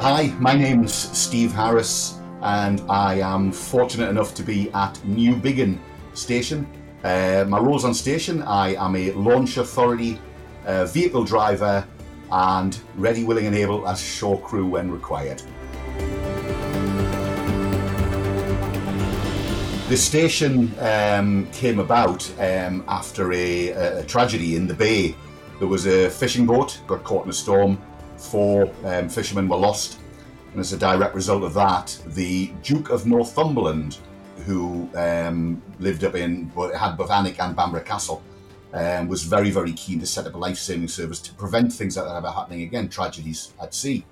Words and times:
Hi, 0.00 0.34
my 0.38 0.54
name's 0.54 0.94
Steve 0.94 1.52
Harris, 1.52 2.20
and 2.40 2.80
I 2.88 3.16
am 3.16 3.52
fortunate 3.52 4.08
enough 4.08 4.34
to 4.36 4.42
be 4.42 4.70
at 4.70 4.94
Newbiggin 5.04 5.78
Station. 6.14 6.66
Uh, 7.04 7.44
my 7.46 7.58
roles 7.58 7.84
on 7.84 7.92
station 7.92 8.40
I 8.44 8.76
am 8.76 8.96
a 8.96 9.12
launch 9.12 9.58
authority, 9.58 10.18
uh, 10.64 10.86
vehicle 10.86 11.24
driver, 11.24 11.86
and 12.32 12.80
ready, 12.96 13.24
willing, 13.24 13.44
and 13.44 13.54
able 13.54 13.86
as 13.86 14.00
shore 14.00 14.40
crew 14.40 14.64
when 14.66 14.90
required. 14.90 15.42
The 19.90 19.98
station 19.98 20.72
um, 20.78 21.46
came 21.52 21.78
about 21.78 22.26
um, 22.38 22.84
after 22.88 23.34
a, 23.34 23.68
a, 23.68 24.04
tragedy 24.04 24.56
in 24.56 24.66
the 24.66 24.72
bay. 24.72 25.14
There 25.58 25.68
was 25.68 25.86
a 25.86 26.08
fishing 26.08 26.46
boat 26.46 26.80
got 26.86 27.04
caught 27.04 27.24
in 27.24 27.30
a 27.30 27.34
storm 27.34 27.78
four 28.20 28.72
um, 28.84 29.08
fishermen 29.08 29.48
were 29.48 29.56
lost. 29.56 29.98
And 30.52 30.60
as 30.60 30.72
a 30.72 30.78
direct 30.78 31.14
result 31.14 31.42
of 31.44 31.54
that, 31.54 31.98
the 32.06 32.48
Duke 32.62 32.90
of 32.90 33.06
Northumberland, 33.06 33.98
who 34.46 34.88
um, 34.94 35.62
lived 35.78 36.04
up 36.04 36.14
in, 36.14 36.50
had 36.76 36.96
both 36.96 37.10
Alnwick 37.10 37.38
and 37.38 37.54
Bamburgh 37.54 37.84
Castle, 37.84 38.22
um, 38.72 39.08
was 39.08 39.22
very, 39.24 39.50
very 39.50 39.72
keen 39.72 40.00
to 40.00 40.06
set 40.06 40.26
up 40.26 40.34
a 40.34 40.38
life 40.38 40.58
saving 40.58 40.88
service 40.88 41.20
to 41.20 41.34
prevent 41.34 41.72
things 41.72 41.96
like 41.96 42.06
that 42.06 42.16
ever 42.16 42.30
happening 42.30 42.62
again, 42.62 42.88
tragedies 42.88 43.52
at 43.60 43.74
sea. 43.74 44.04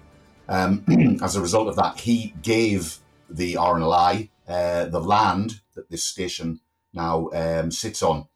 Um, 0.48 0.84
as 1.22 1.36
a 1.36 1.40
result 1.40 1.68
of 1.68 1.76
that, 1.76 2.00
he 2.00 2.34
gave 2.42 2.98
the 3.28 3.54
RNLI 3.54 4.30
uh, 4.48 4.86
the 4.86 5.00
land 5.00 5.60
that 5.74 5.90
this 5.90 6.04
station 6.04 6.60
now 6.92 7.28
um, 7.32 7.70
sits 7.70 8.02
on. 8.02 8.26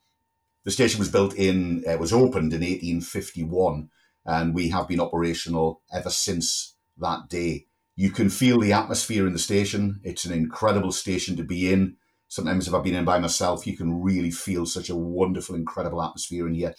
The 0.64 0.70
station 0.70 0.98
was 0.98 1.10
built 1.10 1.34
in, 1.34 1.84
uh, 1.88 1.96
was 1.96 2.12
opened 2.12 2.52
in 2.52 2.60
1851 2.60 3.88
and 4.24 4.54
we 4.54 4.68
have 4.68 4.88
been 4.88 5.00
operational 5.00 5.82
ever 5.92 6.10
since 6.10 6.76
that 6.98 7.28
day. 7.28 7.66
You 7.96 8.10
can 8.10 8.30
feel 8.30 8.58
the 8.58 8.72
atmosphere 8.72 9.26
in 9.26 9.32
the 9.32 9.38
station. 9.38 10.00
It's 10.02 10.24
an 10.24 10.32
incredible 10.32 10.92
station 10.92 11.36
to 11.36 11.42
be 11.42 11.72
in. 11.72 11.96
Sometimes, 12.28 12.66
if 12.66 12.72
I've 12.72 12.84
been 12.84 12.94
in 12.94 13.04
by 13.04 13.18
myself, 13.18 13.66
you 13.66 13.76
can 13.76 14.02
really 14.02 14.30
feel 14.30 14.64
such 14.64 14.88
a 14.88 14.96
wonderful, 14.96 15.54
incredible 15.54 16.02
atmosphere 16.02 16.46
in 16.46 16.54
here. 16.54 16.74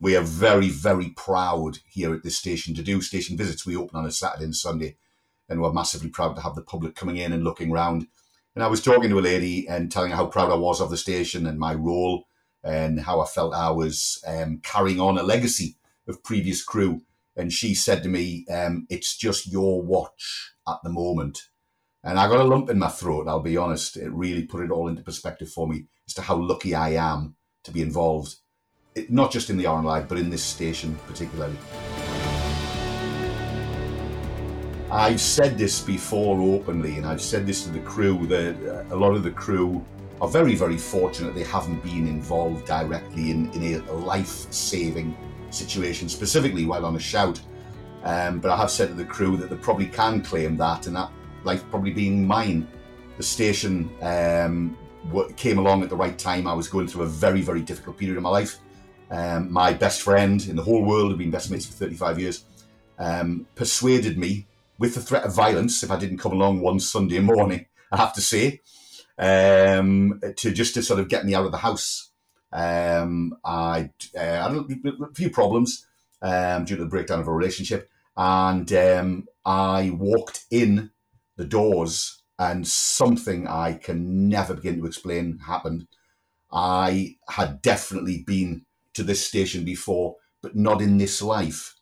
We 0.00 0.16
are 0.16 0.22
very, 0.22 0.68
very 0.68 1.10
proud 1.10 1.78
here 1.86 2.12
at 2.12 2.24
this 2.24 2.36
station 2.36 2.74
to 2.74 2.82
do 2.82 3.00
station 3.00 3.36
visits. 3.36 3.64
We 3.64 3.76
open 3.76 3.96
on 3.96 4.06
a 4.06 4.10
Saturday 4.10 4.44
and 4.44 4.56
Sunday, 4.56 4.96
and 5.48 5.60
we're 5.60 5.72
massively 5.72 6.10
proud 6.10 6.34
to 6.34 6.42
have 6.42 6.56
the 6.56 6.62
public 6.62 6.96
coming 6.96 7.16
in 7.18 7.32
and 7.32 7.44
looking 7.44 7.70
around. 7.70 8.08
And 8.56 8.64
I 8.64 8.66
was 8.66 8.82
talking 8.82 9.08
to 9.10 9.18
a 9.18 9.20
lady 9.20 9.68
and 9.68 9.92
telling 9.92 10.10
her 10.10 10.16
how 10.16 10.26
proud 10.26 10.50
I 10.50 10.56
was 10.56 10.80
of 10.80 10.90
the 10.90 10.96
station 10.96 11.46
and 11.46 11.58
my 11.58 11.74
role 11.74 12.24
and 12.64 13.00
how 13.00 13.20
I 13.20 13.26
felt 13.26 13.54
I 13.54 13.70
was 13.70 14.22
um, 14.26 14.60
carrying 14.62 15.00
on 15.00 15.16
a 15.16 15.22
legacy 15.22 15.76
of 16.08 16.22
previous 16.22 16.62
crew, 16.64 17.02
and 17.36 17.52
she 17.52 17.74
said 17.74 18.02
to 18.02 18.08
me, 18.08 18.46
um, 18.50 18.86
"It's 18.88 19.16
just 19.16 19.50
your 19.50 19.82
watch 19.82 20.54
at 20.68 20.78
the 20.82 20.90
moment." 20.90 21.48
And 22.04 22.18
I 22.18 22.28
got 22.28 22.40
a 22.40 22.44
lump 22.44 22.68
in 22.70 22.78
my 22.78 22.88
throat. 22.88 23.28
I'll 23.28 23.40
be 23.40 23.56
honest; 23.56 23.96
it 23.96 24.12
really 24.12 24.44
put 24.44 24.64
it 24.64 24.70
all 24.70 24.88
into 24.88 25.02
perspective 25.02 25.50
for 25.50 25.68
me 25.68 25.86
as 26.06 26.14
to 26.14 26.22
how 26.22 26.36
lucky 26.36 26.74
I 26.74 26.90
am 26.90 27.36
to 27.64 27.70
be 27.70 27.82
involved, 27.82 28.36
it, 28.94 29.10
not 29.10 29.30
just 29.30 29.50
in 29.50 29.56
the 29.56 29.64
RNLI, 29.64 30.08
but 30.08 30.18
in 30.18 30.30
this 30.30 30.42
station 30.42 30.98
particularly. 31.06 31.56
I've 34.90 35.22
said 35.22 35.56
this 35.56 35.80
before 35.80 36.38
openly, 36.38 36.98
and 36.98 37.06
I've 37.06 37.22
said 37.22 37.46
this 37.46 37.64
to 37.64 37.70
the 37.70 37.80
crew 37.80 38.26
that 38.26 38.86
a 38.90 38.96
lot 38.96 39.14
of 39.14 39.22
the 39.22 39.30
crew 39.30 39.82
are 40.20 40.28
very, 40.28 40.54
very 40.54 40.76
fortunate 40.76 41.34
they 41.34 41.44
haven't 41.44 41.82
been 41.82 42.06
involved 42.06 42.66
directly 42.66 43.30
in, 43.30 43.50
in 43.52 43.82
a 43.88 43.92
life 43.92 44.52
saving 44.52 45.16
situation, 45.54 46.08
specifically 46.08 46.64
while 46.64 46.84
on 46.84 46.96
a 46.96 47.00
shout. 47.00 47.40
Um, 48.04 48.40
but 48.40 48.50
I 48.50 48.56
have 48.56 48.70
said 48.70 48.88
to 48.88 48.94
the 48.94 49.04
crew 49.04 49.36
that 49.36 49.50
they 49.50 49.56
probably 49.56 49.86
can 49.86 50.22
claim 50.22 50.56
that, 50.56 50.86
and 50.86 50.96
that 50.96 51.10
life 51.44 51.64
probably 51.70 51.92
being 51.92 52.26
mine. 52.26 52.66
The 53.16 53.22
station 53.22 53.90
um, 54.02 54.76
came 55.36 55.58
along 55.58 55.82
at 55.82 55.88
the 55.88 55.96
right 55.96 56.18
time. 56.18 56.46
I 56.46 56.54
was 56.54 56.68
going 56.68 56.88
through 56.88 57.02
a 57.02 57.08
very, 57.08 57.42
very 57.42 57.60
difficult 57.60 57.98
period 57.98 58.16
of 58.16 58.22
my 58.22 58.30
life. 58.30 58.58
Um, 59.10 59.52
my 59.52 59.72
best 59.74 60.02
friend 60.02 60.44
in 60.46 60.56
the 60.56 60.62
whole 60.62 60.82
world, 60.82 61.10
have 61.10 61.18
been 61.18 61.30
best 61.30 61.50
mates 61.50 61.66
for 61.66 61.72
35 61.72 62.18
years, 62.18 62.44
um, 62.98 63.46
persuaded 63.54 64.16
me 64.16 64.46
with 64.78 64.94
the 64.94 65.00
threat 65.00 65.24
of 65.24 65.34
violence 65.34 65.82
if 65.82 65.90
I 65.90 65.98
didn't 65.98 66.18
come 66.18 66.32
along 66.32 66.60
one 66.60 66.80
Sunday 66.80 67.20
morning, 67.20 67.66
I 67.90 67.98
have 67.98 68.14
to 68.14 68.22
say, 68.22 68.62
um, 69.18 70.20
to 70.36 70.50
just 70.50 70.74
to 70.74 70.82
sort 70.82 70.98
of 70.98 71.08
get 71.08 71.26
me 71.26 71.34
out 71.34 71.44
of 71.44 71.52
the 71.52 71.58
house. 71.58 72.11
Um, 72.52 73.36
I, 73.44 73.90
uh, 74.16 74.20
had 74.20 74.52
a 74.52 75.14
few 75.14 75.30
problems 75.30 75.86
um, 76.20 76.64
due 76.64 76.76
to 76.76 76.84
the 76.84 76.88
breakdown 76.88 77.20
of 77.20 77.28
a 77.28 77.32
relationship, 77.32 77.90
and 78.16 78.70
um, 78.72 79.28
I 79.44 79.90
walked 79.90 80.44
in 80.50 80.90
the 81.36 81.44
doors, 81.44 82.22
and 82.38 82.66
something 82.66 83.46
I 83.46 83.74
can 83.74 84.28
never 84.28 84.54
begin 84.54 84.78
to 84.78 84.86
explain 84.86 85.38
happened. 85.38 85.86
I 86.52 87.16
had 87.28 87.62
definitely 87.62 88.22
been 88.26 88.66
to 88.94 89.02
this 89.02 89.26
station 89.26 89.64
before, 89.64 90.16
but 90.42 90.54
not 90.54 90.82
in 90.82 90.98
this 90.98 91.22
life. 91.22 91.76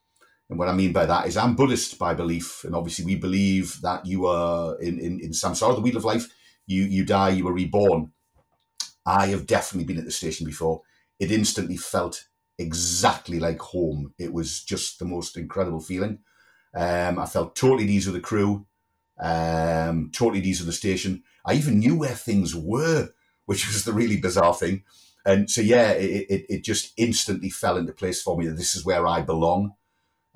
And 0.48 0.58
what 0.58 0.68
I 0.68 0.72
mean 0.72 0.92
by 0.92 1.06
that 1.06 1.26
is 1.26 1.36
I'm 1.36 1.56
Buddhist 1.56 1.98
by 1.98 2.14
belief, 2.14 2.64
and 2.64 2.74
obviously 2.74 3.04
we 3.04 3.14
believe 3.14 3.80
that 3.82 4.04
you 4.06 4.26
are 4.26 4.78
in, 4.80 4.98
in, 4.98 5.20
in 5.20 5.30
samsara, 5.30 5.74
the 5.74 5.80
wheel 5.80 5.96
of 5.96 6.04
life, 6.04 6.28
you 6.66 6.84
you 6.84 7.04
die, 7.04 7.30
you 7.30 7.46
are 7.48 7.52
reborn. 7.52 8.12
I 9.10 9.26
have 9.28 9.44
definitely 9.44 9.86
been 9.86 9.98
at 9.98 10.04
the 10.04 10.12
station 10.12 10.46
before. 10.46 10.82
It 11.18 11.32
instantly 11.32 11.76
felt 11.76 12.28
exactly 12.58 13.40
like 13.40 13.58
home. 13.58 14.14
It 14.18 14.32
was 14.32 14.62
just 14.62 15.00
the 15.00 15.04
most 15.04 15.36
incredible 15.36 15.80
feeling. 15.80 16.20
Um, 16.76 17.18
I 17.18 17.26
felt 17.26 17.56
totally 17.56 17.84
at 17.84 17.90
ease 17.90 18.06
with 18.06 18.14
the 18.14 18.20
crew, 18.20 18.66
um, 19.18 20.10
totally 20.12 20.38
at 20.38 20.46
ease 20.46 20.60
with 20.60 20.68
the 20.68 20.72
station. 20.72 21.24
I 21.44 21.54
even 21.54 21.80
knew 21.80 21.98
where 21.98 22.14
things 22.14 22.54
were, 22.54 23.08
which 23.46 23.66
was 23.72 23.84
the 23.84 23.92
really 23.92 24.16
bizarre 24.16 24.54
thing. 24.54 24.84
And 25.26 25.50
so, 25.50 25.60
yeah, 25.60 25.90
it, 25.90 26.26
it, 26.30 26.46
it 26.48 26.64
just 26.64 26.92
instantly 26.96 27.50
fell 27.50 27.76
into 27.76 27.92
place 27.92 28.22
for 28.22 28.38
me 28.38 28.46
that 28.46 28.56
this 28.56 28.76
is 28.76 28.84
where 28.84 29.08
I 29.08 29.22
belong. 29.22 29.74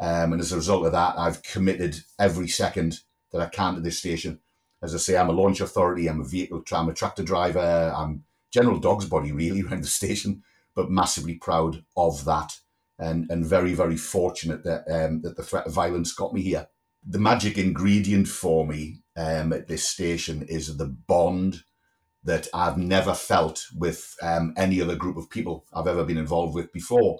Um, 0.00 0.32
and 0.32 0.40
as 0.40 0.50
a 0.50 0.56
result 0.56 0.84
of 0.84 0.92
that, 0.92 1.16
I've 1.16 1.44
committed 1.44 2.00
every 2.18 2.48
second 2.48 3.00
that 3.30 3.40
I 3.40 3.46
can 3.46 3.76
to 3.76 3.80
this 3.80 4.00
station. 4.00 4.40
As 4.82 4.96
I 4.96 4.98
say, 4.98 5.16
I'm 5.16 5.30
a 5.30 5.32
launch 5.32 5.60
authority, 5.60 6.08
I'm 6.08 6.20
a 6.20 6.24
vehicle, 6.24 6.64
I'm 6.72 6.88
a 6.88 6.92
tractor 6.92 7.22
driver, 7.22 7.94
I'm 7.96 8.24
general 8.54 8.78
dog's 8.78 9.06
body 9.06 9.32
really 9.32 9.62
around 9.66 9.82
the 9.82 9.88
station, 9.88 10.42
but 10.74 10.90
massively 10.90 11.34
proud 11.34 11.84
of 11.96 12.24
that 12.24 12.58
and, 12.98 13.28
and 13.28 13.44
very, 13.44 13.74
very 13.74 13.96
fortunate 13.96 14.62
that, 14.64 14.84
um, 14.88 15.20
that 15.22 15.36
the 15.36 15.42
threat 15.42 15.66
of 15.66 15.74
violence 15.74 16.14
got 16.14 16.32
me 16.32 16.40
here. 16.40 16.68
The 17.06 17.18
magic 17.18 17.58
ingredient 17.58 18.28
for 18.28 18.66
me 18.66 19.02
um, 19.16 19.52
at 19.52 19.68
this 19.68 19.86
station 19.86 20.42
is 20.48 20.76
the 20.76 20.86
bond 20.86 21.64
that 22.22 22.48
I've 22.54 22.78
never 22.78 23.12
felt 23.12 23.66
with 23.76 24.14
um, 24.22 24.54
any 24.56 24.80
other 24.80 24.96
group 24.96 25.18
of 25.18 25.28
people 25.28 25.66
I've 25.74 25.86
ever 25.86 26.04
been 26.04 26.16
involved 26.16 26.54
with 26.54 26.72
before. 26.72 27.18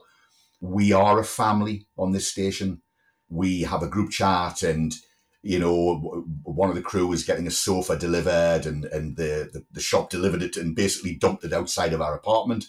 We 0.60 0.92
are 0.92 1.18
a 1.18 1.24
family 1.24 1.86
on 1.98 2.12
this 2.12 2.30
station. 2.30 2.80
We 3.28 3.62
have 3.62 3.82
a 3.82 3.88
group 3.88 4.10
chat 4.10 4.62
and 4.62 4.94
you 5.44 5.58
know, 5.58 6.24
one 6.42 6.70
of 6.70 6.74
the 6.74 6.80
crew 6.80 7.06
was 7.06 7.22
getting 7.22 7.46
a 7.46 7.50
sofa 7.50 7.98
delivered 7.98 8.64
and, 8.64 8.86
and 8.86 9.16
the, 9.16 9.50
the, 9.52 9.62
the 9.72 9.80
shop 9.80 10.08
delivered 10.08 10.42
it 10.42 10.56
and 10.56 10.74
basically 10.74 11.14
dumped 11.14 11.44
it 11.44 11.52
outside 11.52 11.92
of 11.92 12.00
our 12.00 12.14
apartment. 12.14 12.64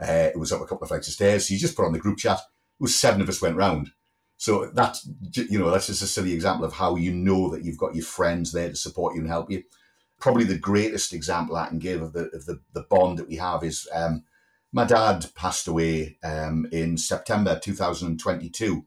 Uh, 0.00 0.28
it 0.34 0.38
was 0.38 0.52
up 0.52 0.60
a 0.60 0.66
couple 0.66 0.82
of 0.82 0.88
flights 0.88 1.08
of 1.08 1.14
stairs. 1.14 1.48
So 1.48 1.54
you 1.54 1.60
just 1.60 1.74
put 1.74 1.86
on 1.86 1.92
the 1.94 1.98
group 1.98 2.18
chat. 2.18 2.36
It 2.38 2.82
was 2.82 2.94
seven 2.94 3.22
of 3.22 3.30
us 3.30 3.40
went 3.40 3.56
round. 3.56 3.92
So 4.36 4.66
that, 4.66 4.98
you 5.34 5.58
know, 5.58 5.70
that's 5.70 5.86
just 5.86 6.02
a 6.02 6.06
silly 6.06 6.34
example 6.34 6.66
of 6.66 6.74
how 6.74 6.96
you 6.96 7.14
know 7.14 7.48
that 7.48 7.64
you've 7.64 7.78
got 7.78 7.94
your 7.94 8.04
friends 8.04 8.52
there 8.52 8.68
to 8.68 8.76
support 8.76 9.14
you 9.14 9.22
and 9.22 9.30
help 9.30 9.50
you. 9.50 9.62
Probably 10.20 10.44
the 10.44 10.58
greatest 10.58 11.14
example 11.14 11.56
I 11.56 11.68
can 11.68 11.78
give 11.78 12.02
of 12.02 12.12
the, 12.12 12.28
of 12.34 12.44
the, 12.44 12.60
the 12.74 12.82
bond 12.90 13.18
that 13.18 13.28
we 13.28 13.36
have 13.36 13.64
is 13.64 13.88
um, 13.92 14.24
my 14.70 14.84
dad 14.84 15.24
passed 15.34 15.66
away 15.66 16.18
um, 16.22 16.68
in 16.70 16.98
September 16.98 17.58
2022. 17.58 18.84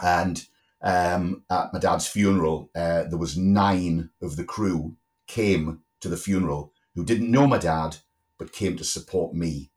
And 0.00 0.46
um, 0.86 1.42
at 1.50 1.72
my 1.72 1.80
dad's 1.80 2.06
funeral, 2.06 2.70
uh, 2.76 3.02
there 3.04 3.18
was 3.18 3.36
nine 3.36 4.10
of 4.22 4.36
the 4.36 4.44
crew 4.44 4.96
came 5.26 5.80
to 6.00 6.08
the 6.08 6.16
funeral 6.16 6.72
who 6.94 7.04
didn't 7.04 7.30
know 7.30 7.48
my 7.48 7.58
dad, 7.58 7.96
but 8.38 8.52
came 8.52 8.76
to 8.76 8.84
support 8.84 9.34
me. 9.34 9.72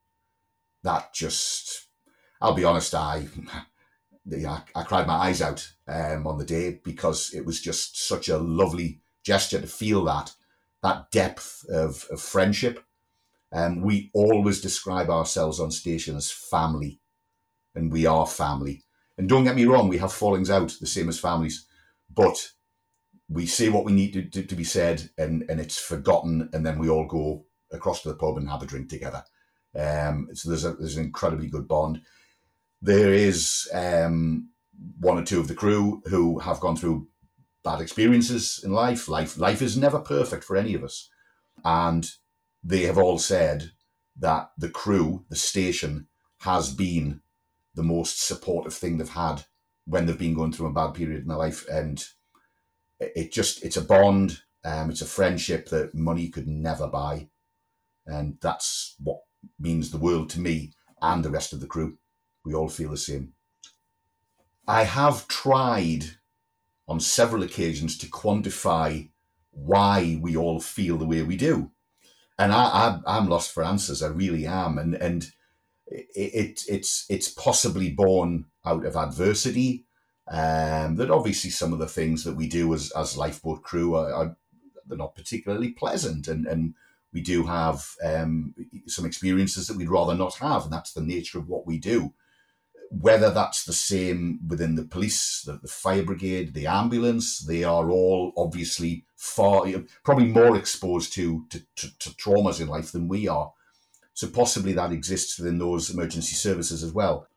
That 0.84 1.12
just, 1.12 1.88
I'll 2.40 2.54
be 2.54 2.64
honest, 2.64 2.94
I, 2.94 3.26
I, 4.76 4.84
cried 4.84 5.08
my 5.08 5.16
eyes 5.16 5.42
out 5.42 5.74
um, 5.88 6.28
on 6.28 6.38
the 6.38 6.46
day 6.46 6.80
because 6.84 7.34
it 7.34 7.44
was 7.44 7.60
just 7.60 8.08
such 8.08 8.30
a 8.30 8.38
lovely 8.38 9.02
gesture 9.24 9.60
to 9.60 9.68
feel 9.68 10.04
that, 10.06 10.36
that 10.84 11.10
depth 11.10 11.66
of, 11.70 12.06
of 12.12 12.22
friendship. 12.22 12.86
Um, 13.52 13.82
we 13.82 14.12
always 14.14 14.62
describe 14.62 15.10
ourselves 15.10 15.60
on 15.60 15.72
station 15.72 16.16
as 16.16 16.30
family, 16.30 17.00
and 17.74 17.92
we 17.92 18.06
are 18.06 18.28
family. 18.28 18.84
And 19.20 19.28
don't 19.28 19.44
get 19.44 19.58
me 19.58 19.66
wrong, 19.66 19.90
we 19.90 19.98
have 19.98 20.14
fallings 20.14 20.50
out, 20.50 20.74
the 20.80 20.88
same 20.88 21.10
as 21.10 21.20
families, 21.20 21.68
but 22.10 22.54
we 23.28 23.46
say 23.46 23.68
what 23.68 23.84
we 23.84 23.92
need 23.92 24.14
to, 24.14 24.24
to, 24.24 24.44
to, 24.44 24.56
be 24.56 24.64
said 24.64 25.10
and, 25.18 25.44
and 25.50 25.60
it's 25.60 25.78
forgotten, 25.78 26.50
and 26.54 26.66
then 26.66 26.80
we 26.80 26.90
all 26.90 27.06
go 27.06 27.46
across 27.70 28.02
to 28.02 28.08
the 28.08 28.16
pub 28.16 28.38
and 28.38 28.50
have 28.50 28.64
a 28.64 28.66
drink 28.66 28.88
together. 28.88 29.26
Um, 29.78 30.30
so 30.34 30.48
there's, 30.48 30.64
a, 30.64 30.74
there's 30.74 30.96
an 30.96 31.04
incredibly 31.04 31.48
good 31.48 31.68
bond. 31.68 32.02
There 32.82 33.14
is 33.14 33.70
um, 33.74 34.52
one 35.02 35.18
or 35.18 35.26
two 35.26 35.42
of 35.42 35.50
the 35.50 35.54
crew 35.54 36.02
who 36.06 36.40
have 36.40 36.62
gone 36.62 36.78
through 36.78 37.10
bad 37.62 37.82
experiences 37.82 38.62
in 38.64 38.72
life. 38.72 39.10
Life 39.10 39.38
life 39.38 39.62
is 39.62 39.76
never 39.76 40.00
perfect 40.00 40.46
for 40.46 40.56
any 40.56 40.74
of 40.74 40.84
us. 40.84 41.10
And 41.66 42.10
they 42.64 42.84
have 42.84 42.98
all 42.98 43.20
said 43.20 43.72
that 44.18 44.52
the 44.58 44.70
crew, 44.70 45.26
the 45.30 45.36
station, 45.36 46.08
has 46.40 46.74
been 46.74 47.22
the 47.80 47.84
most 47.84 48.28
supportive 48.28 48.74
thing 48.74 48.98
they've 48.98 49.08
had 49.08 49.46
when 49.86 50.06
they've 50.06 50.20
been 50.20 50.34
going 50.34 50.52
through 50.52 50.68
a 50.68 50.74
bad 50.74 50.94
period 50.94 51.22
in 51.22 51.30
their 51.30 51.38
life. 51.38 51.66
And 51.70 52.04
it 53.00 53.32
just 53.32 53.64
it's 53.64 53.78
a 53.78 53.82
bond, 53.82 54.42
um, 54.66 54.90
it's 54.90 55.02
a 55.02 55.06
friendship 55.06 55.70
that 55.70 55.96
money 55.96 56.28
could 56.28 56.46
never 56.46 56.88
buy. 56.88 57.30
And 58.06 58.38
that's 58.42 58.96
what 59.02 59.22
means 59.58 59.92
the 59.92 59.98
world 59.98 60.30
to 60.32 60.42
me 60.42 60.74
and 61.02 61.24
the 61.24 61.30
rest 61.30 61.54
of 61.54 61.62
the 61.62 61.68
crew. 61.68 61.98
We 62.44 62.54
all 62.54 62.68
feel 62.68 62.90
the 62.92 62.98
same. 62.98 63.32
I 64.68 64.84
have 64.84 65.30
tried 65.30 66.04
on 66.86 67.00
several 67.00 67.44
occasions 67.44 67.98
to 68.00 68.08
quantify 68.08 69.10
why 69.52 70.20
we 70.22 70.36
all 70.36 70.60
feel 70.60 70.98
the 70.98 71.06
way 71.06 71.24
we 71.24 71.38
do. 71.38 71.72
And 72.38 72.52
I, 72.52 73.00
I, 73.08 73.18
am 73.18 73.30
lost 73.30 73.54
for 73.54 73.64
answers. 73.64 74.04
I 74.04 74.08
really 74.08 74.46
am. 74.46 74.78
And, 74.78 74.96
and 74.96 75.32
it, 75.90 76.08
it, 76.16 76.64
it's, 76.68 77.06
it's 77.10 77.30
possibly 77.30 77.92
born 77.92 78.46
out 78.66 78.86
of 78.86 78.96
adversity. 78.96 79.86
Um, 80.32 80.96
that 80.98 81.10
obviously 81.10 81.50
some 81.50 81.74
of 81.74 81.80
the 81.80 81.88
things 81.88 82.24
that 82.24 82.36
we 82.36 82.48
do 82.48 82.74
as, 82.76 82.92
as 82.92 83.18
lifeboat 83.18 83.64
crew 83.64 83.96
are, 83.96 84.14
are 84.14 84.38
they're 84.86 84.98
not 84.98 85.16
particularly 85.16 85.72
pleasant. 85.72 86.28
And, 86.28 86.46
and 86.46 86.76
we 87.12 87.22
do 87.22 87.44
have 87.44 87.84
um, 88.04 88.54
some 88.86 89.06
experiences 89.06 89.68
that 89.68 89.78
we'd 89.78 89.90
rather 89.90 90.16
not 90.16 90.36
have. 90.36 90.66
And 90.66 90.74
that's 90.74 90.94
the 90.94 91.02
nature 91.02 91.40
of 91.40 91.48
what 91.48 91.66
we 91.66 91.80
do 91.80 92.14
whether 92.90 93.30
that's 93.30 93.66
the 93.66 93.74
same 93.74 94.40
within 94.48 94.76
the 94.76 94.84
police, 94.84 95.44
the, 95.46 95.54
the, 95.62 95.68
fire 95.68 96.04
brigade, 96.04 96.54
the 96.54 96.66
ambulance, 96.66 97.40
they 97.40 97.64
are 97.64 97.90
all 97.90 98.34
obviously 98.36 99.06
far, 99.16 99.66
probably 100.04 100.26
more 100.26 100.58
exposed 100.58 101.14
to, 101.14 101.46
to, 101.50 101.62
to, 101.76 102.00
to 102.00 102.10
traumas 102.12 102.60
in 102.60 102.68
life 102.68 102.92
than 102.92 103.08
we 103.08 103.28
are. 103.28 103.54
So 104.20 104.28
possibly 104.28 104.74
that 104.74 104.92
exists 104.92 105.40
within 105.40 105.60
those 105.60 105.90
emergency 105.90 106.36
services 106.36 106.84
as 106.84 106.92
well. 106.92 107.30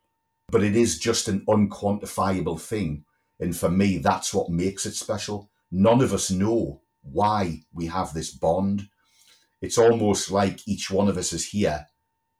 But 0.49 0.65
it 0.65 0.75
is 0.75 0.99
just 0.99 1.29
an 1.29 1.45
unquantifiable 1.47 2.59
thing. 2.59 3.05
And 3.39 3.55
for 3.55 3.69
me, 3.69 3.99
that's 3.99 4.33
what 4.33 4.49
makes 4.49 4.85
it 4.85 4.95
special. 4.95 5.49
None 5.71 6.01
of 6.01 6.11
us 6.11 6.29
know 6.29 6.81
why 7.01 7.61
we 7.73 7.85
have 7.85 8.13
this 8.13 8.31
bond. 8.31 8.89
It's 9.61 9.77
almost 9.77 10.29
like 10.29 10.67
each 10.67 10.91
one 10.91 11.07
of 11.07 11.17
us 11.17 11.31
is 11.31 11.51
here 11.51 11.87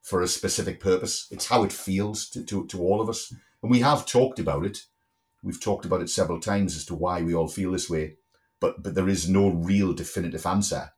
for 0.02 0.20
a 0.20 0.28
specific 0.28 0.78
purpose. 0.78 1.26
It's 1.30 1.48
how 1.48 1.64
it 1.64 1.72
feels 1.72 2.28
to, 2.28 2.44
to, 2.44 2.66
to 2.66 2.82
all 2.82 3.00
of 3.00 3.08
us. 3.08 3.32
And 3.62 3.70
we 3.70 3.80
have 3.80 4.04
talked 4.04 4.38
about 4.38 4.66
it. 4.66 4.84
We've 5.42 5.58
talked 5.58 5.86
about 5.86 6.02
it 6.02 6.10
several 6.10 6.38
times 6.38 6.76
as 6.76 6.84
to 6.84 6.94
why 6.94 7.22
we 7.22 7.34
all 7.34 7.48
feel 7.48 7.72
this 7.72 7.88
way, 7.88 8.18
but, 8.60 8.82
but 8.82 8.94
there 8.94 9.08
is 9.08 9.26
no 9.26 9.48
real 9.48 9.94
definitive 9.94 10.44
answer. 10.44 10.90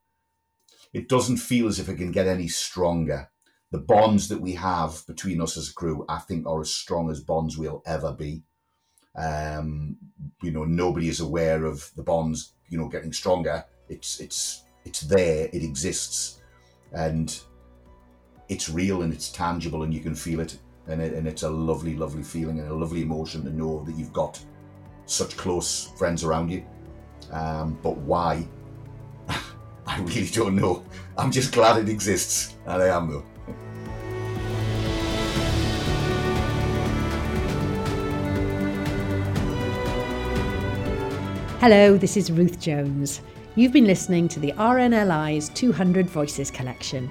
It 0.93 1.09
doesn't 1.09 1.37
feel 1.37 1.69
as 1.69 1.79
if 1.79 1.89
it 1.89 1.99
can 1.99 2.11
get 2.11 2.27
any 2.27 2.49
stronger. 2.49 3.31
The 3.77 3.83
bonds 3.83 4.29
that 4.29 4.41
we 4.41 4.55
have 4.55 5.07
between 5.07 5.43
us 5.43 5.59
as 5.59 5.69
a 5.69 5.75
crew, 5.75 6.07
I 6.09 6.17
think, 6.21 6.47
are 6.47 6.63
as 6.63 6.75
strong 6.75 7.11
as 7.11 7.21
bonds 7.21 7.59
will 7.59 7.83
ever 7.85 8.11
be. 8.11 8.43
Um, 9.15 9.99
you 10.43 10.51
know, 10.51 10.65
nobody 10.65 11.11
is 11.11 11.21
aware 11.21 11.67
of 11.67 11.91
the 11.95 12.03
bonds, 12.03 12.55
you 12.71 12.79
know, 12.79 12.89
getting 12.89 13.13
stronger. 13.13 13.67
It's 13.91 14.19
it's 14.19 14.63
it's 14.87 15.03
there. 15.03 15.51
It 15.53 15.63
exists, 15.63 16.41
and 16.93 17.39
it's 18.49 18.71
real 18.71 19.03
and 19.03 19.13
it's 19.13 19.31
tangible 19.31 19.83
and 19.83 19.93
you 19.93 20.01
can 20.01 20.15
feel 20.15 20.41
it 20.41 20.59
and, 20.87 21.03
it, 21.03 21.13
and 21.13 21.29
it's 21.29 21.43
a 21.43 21.51
lovely, 21.51 21.97
lovely 21.97 22.23
feeling 22.23 22.59
and 22.59 22.71
a 22.71 22.75
lovely 22.75 23.03
emotion 23.03 23.45
to 23.45 23.51
know 23.51 23.85
that 23.85 23.95
you've 23.95 24.15
got 24.15 24.43
such 25.05 25.37
close 25.37 25.93
friends 25.99 26.25
around 26.25 26.51
you. 26.51 26.65
Um, 27.31 27.79
but 27.83 27.99
why? 27.99 28.49
I 29.87 30.01
really 30.01 30.29
don't 30.29 30.57
know. 30.57 30.83
I'm 31.19 31.31
just 31.31 31.53
glad 31.53 31.77
it 31.77 31.91
exists, 31.91 32.57
and 32.65 32.83
I 32.83 32.87
am 32.87 33.11
though. 33.11 33.36
Hello, 41.61 41.97
this 41.97 42.19
is 42.19 42.31
Ruth 42.31 42.61
Jones. 42.61 43.23
You've 43.55 43.73
been 43.73 43.87
listening 43.87 44.29
to 44.29 44.39
the 44.39 44.53
RNLI's 44.53 45.49
200 45.49 46.07
Voices 46.07 46.51
collection. 46.51 47.11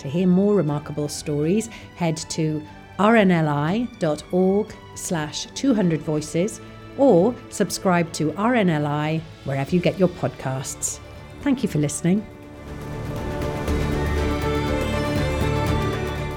To 0.00 0.08
hear 0.08 0.26
more 0.26 0.54
remarkable 0.54 1.08
stories, 1.08 1.68
head 1.96 2.18
to 2.28 2.62
rnli.org 2.98 4.74
slash 4.94 5.46
200 5.54 6.02
voices 6.02 6.60
or 6.98 7.34
subscribe 7.48 8.12
to 8.12 8.32
RNLI 8.32 9.22
wherever 9.44 9.74
you 9.74 9.80
get 9.80 9.98
your 9.98 10.08
podcasts. 10.08 11.00
Thank 11.40 11.62
you 11.62 11.68
for 11.70 11.78
listening. 11.78 12.26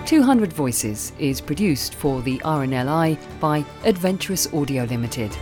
200 0.05 0.53
Voices 0.53 1.11
is 1.19 1.41
produced 1.41 1.95
for 1.95 2.21
the 2.21 2.37
RNLI 2.39 3.17
by 3.41 3.65
Adventurous 3.83 4.51
Audio 4.53 4.85
Limited. 4.85 5.37